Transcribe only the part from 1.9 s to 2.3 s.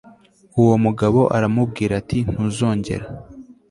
ati